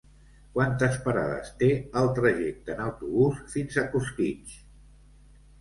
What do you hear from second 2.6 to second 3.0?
en